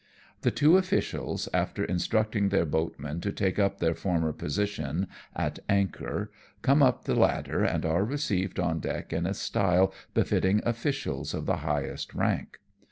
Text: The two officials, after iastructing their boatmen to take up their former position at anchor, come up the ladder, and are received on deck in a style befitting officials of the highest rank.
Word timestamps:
The 0.41 0.49
two 0.49 0.77
officials, 0.79 1.47
after 1.53 1.85
iastructing 1.85 2.49
their 2.49 2.65
boatmen 2.65 3.21
to 3.21 3.31
take 3.31 3.59
up 3.59 3.77
their 3.77 3.93
former 3.93 4.33
position 4.33 5.05
at 5.35 5.59
anchor, 5.69 6.31
come 6.63 6.81
up 6.81 7.03
the 7.03 7.13
ladder, 7.13 7.63
and 7.63 7.85
are 7.85 8.03
received 8.03 8.59
on 8.59 8.79
deck 8.79 9.13
in 9.13 9.27
a 9.27 9.35
style 9.35 9.93
befitting 10.15 10.59
officials 10.65 11.35
of 11.35 11.45
the 11.45 11.57
highest 11.57 12.15
rank. 12.15 12.57